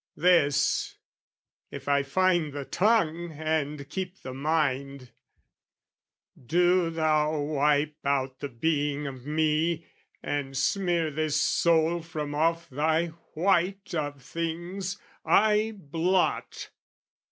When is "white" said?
13.35-13.93